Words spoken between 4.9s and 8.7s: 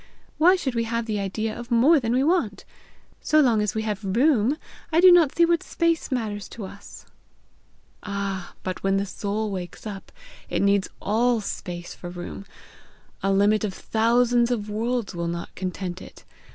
I do not see what space matters to us!" "Ah,